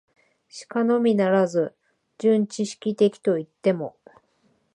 [0.49, 1.75] しかのみならず、
[2.17, 3.95] 純知識的といっても、